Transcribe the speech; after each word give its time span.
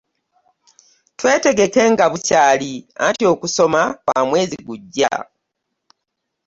Twetegeke 1.17 1.81
nga 1.93 2.05
bukyali 2.11 2.73
anti 3.05 3.23
okusoma 3.33 3.81
kwa 4.05 4.19
mwezi 4.29 4.57
gujja. 4.67 5.13